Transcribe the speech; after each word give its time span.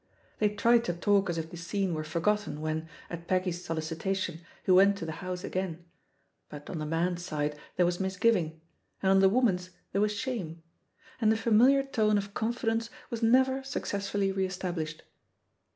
They 0.39 0.49
tried 0.49 0.83
to 0.85 0.93
talk 0.95 1.29
as 1.29 1.37
if 1.37 1.51
the 1.51 1.57
scene 1.57 1.93
were 1.93 2.03
forgotten 2.03 2.59
when, 2.59 2.89
at 3.07 3.27
Peggy's 3.27 3.63
solicita 3.63 4.15
tion, 4.15 4.41
he 4.63 4.71
went 4.71 4.97
to 4.97 5.05
the 5.05 5.11
house 5.21 5.43
again; 5.43 5.85
but 6.49 6.71
on 6.71 6.79
the 6.79 6.87
man's 6.87 7.23
side 7.23 7.55
there 7.75 7.85
was 7.85 7.99
misgiving, 7.99 8.59
and 9.03 9.11
on 9.11 9.19
the 9.19 9.29
woman's 9.29 9.69
there 9.91 10.01
was 10.01 10.13
shame, 10.13 10.63
and 11.21 11.31
the 11.31 11.37
f 11.37 11.45
amiUar 11.45 11.91
tone 11.91 12.17
of 12.17 12.33
con 12.33 12.51
fidence 12.51 12.89
was 13.11 13.21
never 13.21 13.61
successfully 13.63 14.31
re 14.31 14.43
established. 14.47 15.03